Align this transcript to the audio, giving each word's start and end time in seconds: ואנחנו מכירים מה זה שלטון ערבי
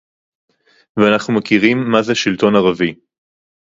ואנחנו 0.97 1.33
מכירים 1.33 1.77
מה 1.91 2.01
זה 2.01 2.15
שלטון 2.15 2.55
ערבי 2.55 2.95